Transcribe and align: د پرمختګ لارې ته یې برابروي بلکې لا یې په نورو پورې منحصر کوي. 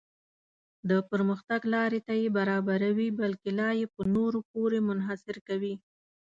د 0.89 0.91
پرمختګ 1.09 1.61
لارې 1.73 1.99
ته 2.07 2.13
یې 2.21 2.27
برابروي 2.37 3.09
بلکې 3.21 3.49
لا 3.59 3.69
یې 3.79 3.85
په 3.95 4.01
نورو 4.15 4.39
پورې 4.51 4.77
منحصر 4.87 5.35
کوي. 5.47 5.75